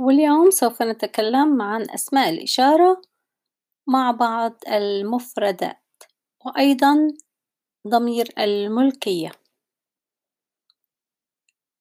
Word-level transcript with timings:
واليوم 0.00 0.50
سوف 0.50 0.82
نتكلم 0.82 1.62
عن 1.62 1.90
أسماء 1.90 2.30
الإشارة 2.30 3.02
مع 3.86 4.10
بعض 4.10 4.52
المفردات، 4.68 6.02
وأيضًا 6.46 7.08
ضمير 7.88 8.28
الملكية، 8.38 9.32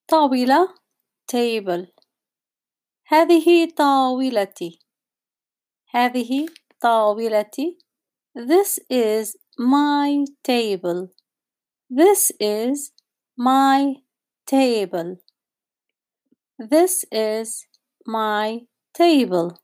طاولة 0.07 0.73
table 1.32 1.86
هذه 3.07 3.69
طاولتي، 3.77 4.79
هذه 5.89 6.47
طاولتي 6.81 7.77
This 8.36 8.79
is 8.89 9.36
my 9.57 10.23
table. 10.43 11.09
This 11.89 12.31
is 12.39 12.91
my 13.36 13.95
table. 14.45 15.17
This 16.59 17.06
is 17.11 17.68
my 18.08 18.61
table. 18.94 19.58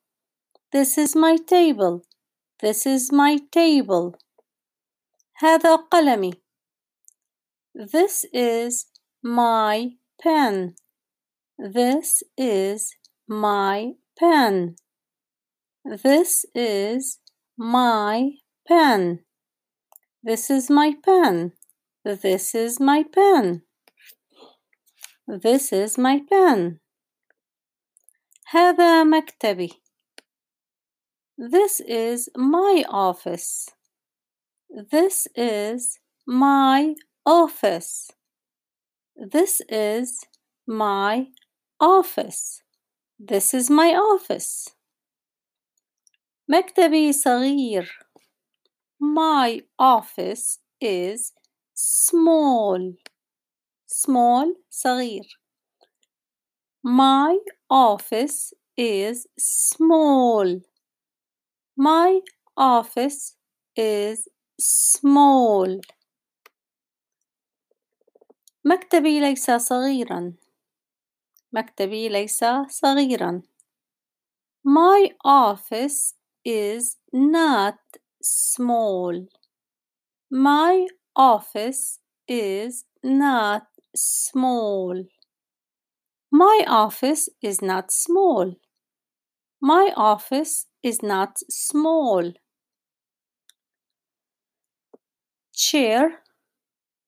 This 0.72 0.98
is 0.98 1.16
my 1.16 1.36
table. 1.36 2.04
This 2.60 2.86
is 2.86 3.12
my 3.12 3.38
table. 3.50 4.16
هذا 5.42 5.76
قلمي. 5.90 6.32
This 7.74 8.24
is 8.32 8.86
my 9.22 9.90
pen. 10.20 10.74
This 11.58 12.22
is 12.36 12.94
my 13.28 13.92
pen. 14.18 14.76
This 15.84 16.44
is 16.54 17.18
my 17.56 18.32
pen. 18.68 19.20
This 20.22 20.50
is 20.50 20.68
my 20.70 20.94
pen. 21.04 21.52
This 22.04 22.54
is 22.54 22.78
my 22.80 23.04
pen. 23.04 23.62
This 25.26 25.72
is 25.72 25.96
my 25.96 26.20
pen. 26.28 26.80
هذا 28.46 29.04
مكتبي. 29.04 29.82
This 31.38 31.80
is 31.80 32.28
my 32.36 32.84
office. 32.88 33.70
This 34.68 35.26
is 35.34 35.98
my 36.26 36.94
office. 37.24 38.10
This 39.16 39.62
is 39.68 40.20
my 40.66 41.26
office. 41.80 42.62
This 43.18 43.54
is 43.54 43.70
my 43.70 43.94
office. 43.94 44.68
مكتبي 46.48 47.12
صغير. 47.12 47.88
My 49.00 49.62
office 49.78 50.58
is 50.80 51.32
small. 51.74 52.94
Small 53.86 54.54
صغير. 54.70 55.40
My 56.84 57.38
office 57.68 58.54
is 58.76 59.26
small. 59.38 60.60
My 61.76 62.20
office 62.56 63.36
is 63.76 64.28
small. 64.58 65.80
مكتبي 68.64 69.20
ليس 69.20 69.50
صغيرا. 69.50 70.32
مكتبي 71.52 72.08
ليس 72.08 72.44
صغيرا. 72.68 73.42
My 74.64 75.10
office 75.24 76.14
is 76.44 76.96
not 77.12 77.78
small. 78.22 79.26
My 80.30 80.86
office 81.16 82.00
is 82.28 82.84
not 83.02 83.66
small. 83.94 85.04
My 86.34 86.64
office 86.66 87.28
is 87.42 87.60
not 87.60 87.90
small. 87.90 88.54
My 89.60 89.92
office 89.96 90.66
is 90.82 91.02
not 91.02 91.38
small. 91.48 92.32
chair 95.60 96.22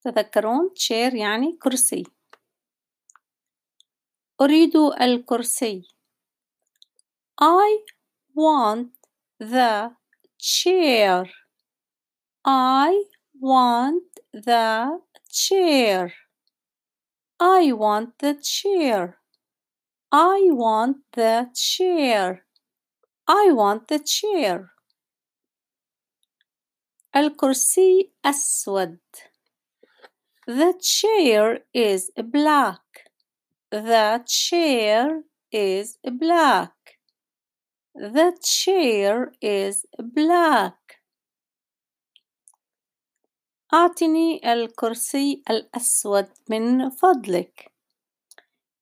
تذكرون 0.05 0.71
chair 0.77 1.15
يعني 1.15 1.59
كرسي 1.63 2.05
أريد 4.41 4.77
الكرسي 4.77 5.83
I 7.41 7.79
want 8.35 8.91
the 9.39 9.97
chair 10.39 11.25
I 12.45 13.05
want 13.41 14.21
the 14.33 15.01
chair 15.31 16.13
I 17.41 17.73
want 17.73 18.19
the 18.19 18.35
chair 18.35 19.19
I 20.13 20.49
want 20.51 20.99
the 21.13 21.51
chair 21.55 22.45
I 23.27 23.53
want 23.53 23.89
the 23.89 23.99
chair 23.99 24.73
الكرسي 27.17 28.13
أسود 28.25 28.99
The 30.47 30.75
chair 30.81 31.61
is 31.75 32.11
black 32.17 33.11
The 33.71 34.25
chair 34.27 35.23
is 35.51 35.99
black 36.05 36.99
The 37.95 38.37
chair 38.43 39.33
is 39.41 39.87
black 39.99 40.86
أعطني 43.74 44.54
الكرسي 44.54 45.44
الأسود 45.50 46.28
من 46.50 46.90
فضلك. 46.90 47.72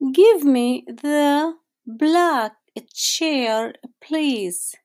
Give 0.02 0.44
me 0.44 0.86
the 0.88 1.56
black 1.88 2.56
chair, 2.94 3.74
please. 4.02 4.76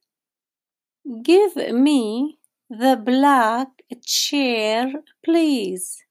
Give 1.23 1.57
me 1.73 2.39
the 2.71 2.97
black 2.97 3.69
chair, 4.07 5.03
please. 5.23 6.03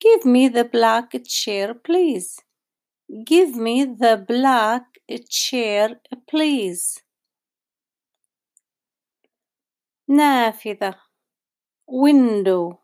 Give 0.00 0.26
me 0.26 0.48
the 0.48 0.64
black 0.64 1.12
chair, 1.24 1.74
please. 1.74 2.42
Give 3.24 3.56
me 3.56 3.84
the 3.84 4.24
black 4.28 5.00
chair, 5.28 6.00
please. 6.28 7.02
نافذة 10.08 10.94
window 11.86 12.80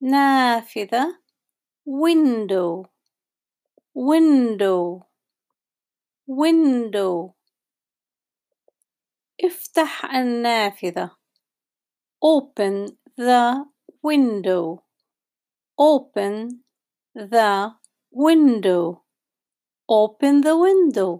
نافذة 0.00 1.22
window 1.86 2.90
window 3.94 5.06
window 6.26 7.34
افتح 9.44 10.04
النافذة 10.04 11.10
open 12.24 12.98
the 13.16 13.64
window 14.02 14.84
open 15.78 16.64
the 17.14 17.74
window 18.10 19.02
open 19.88 20.40
the 20.40 20.56
window 20.56 21.18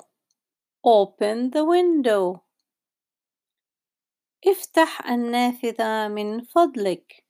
open 0.84 1.50
the 1.50 1.64
window 1.64 2.42
افتح 4.46 5.06
النافذة 5.06 6.08
من 6.08 6.44
فضلك 6.44 7.24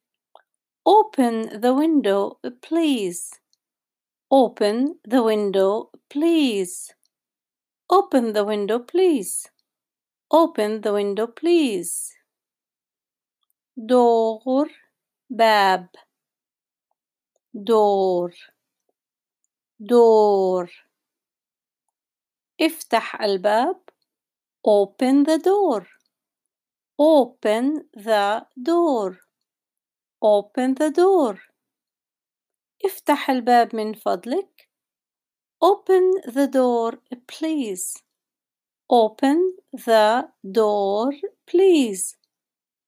Open 0.87 1.61
the 1.61 1.73
window, 1.73 2.39
please. 2.61 3.31
Open 4.29 4.99
the 5.03 5.23
window, 5.23 5.91
please. 6.09 6.93
Open 7.89 8.33
the 8.33 8.43
window, 8.43 8.79
please. 8.79 9.49
Open 10.31 10.81
the 10.81 10.93
window, 10.93 11.27
please. 11.27 12.13
دور 13.77 14.69
باب 15.29 15.89
دور 17.53 18.33
دور 19.79 20.69
افتح 22.61 23.21
الباب 23.21 23.89
open 24.67 25.23
the 25.25 25.37
door 25.39 25.87
open 26.99 27.65
the 27.93 28.45
door 28.63 29.17
Open 30.21 30.75
the 30.75 30.89
door. 30.89 31.37
افتح 32.85 33.29
الباب 33.29 33.75
من 33.75 33.93
فضلك. 33.93 34.69
Open 35.63 36.03
the 36.27 36.47
door, 36.47 36.99
please. 37.27 38.03
Open 38.89 39.55
the 39.71 40.27
door, 40.43 41.13
please. 41.45 42.17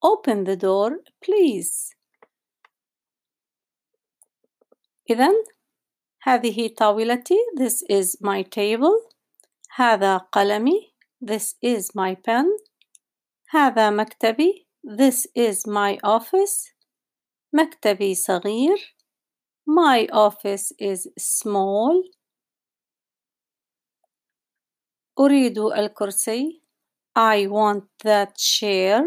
Open 0.02 0.44
the 0.44 0.56
door, 0.56 1.00
please. 1.22 1.96
إذن 5.10 5.44
هذه 6.22 6.68
طاولتي. 6.78 7.38
This 7.58 7.84
is 7.90 8.18
my 8.22 8.44
table. 8.44 9.10
هذا 9.76 10.18
قلمي. 10.18 10.94
This 11.22 11.56
is 11.62 11.96
my 11.96 12.16
pen. 12.16 12.46
هذا 13.50 13.90
مكتبي. 13.90 14.68
This 14.84 15.28
is 15.36 15.66
my 15.68 15.98
office. 16.04 16.76
مكتبي 17.53 18.15
صغير. 18.15 18.97
My 19.67 20.07
office 20.13 20.73
is 20.81 21.09
small. 21.19 22.21
أريد 25.19 25.59
الكرسي 25.59 26.63
I 27.19 27.47
want 27.47 27.85
that 28.05 28.37
chair 28.37 29.03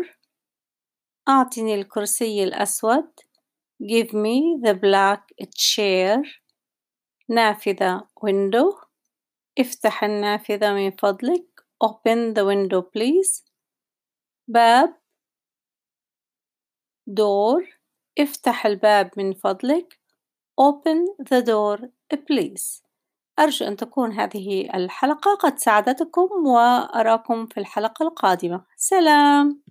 أعطني 1.30 1.76
الكرسي 1.76 2.44
الأسود 2.44 3.10
Give 3.84 4.14
me 4.14 4.60
the 4.64 4.74
black 4.74 5.24
chair 5.56 6.42
نافذة 7.30 8.08
window 8.26 8.88
افتح 9.60 10.04
النافذة 10.04 10.74
من 10.74 10.92
فضلك 10.92 11.66
Open 11.84 12.34
the 12.34 12.46
window 12.46 12.82
please 12.82 13.44
باب 14.48 14.96
door 17.10 17.83
افتح 18.20 18.66
الباب 18.66 19.12
من 19.18 19.34
فضلك. 19.34 20.00
Open 20.62 21.26
the 21.30 21.42
door 21.42 21.88
please. 22.16 22.84
أرجو 23.40 23.66
أن 23.66 23.76
تكون 23.76 24.12
هذه 24.12 24.70
الحلقة 24.74 25.36
قد 25.36 25.60
ساعدتكم 25.60 26.30
وأراكم 26.46 27.46
في 27.46 27.60
الحلقة 27.60 28.04
القادمة. 28.04 28.66
سلام. 28.78 29.64